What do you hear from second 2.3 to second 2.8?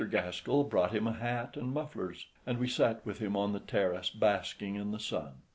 and we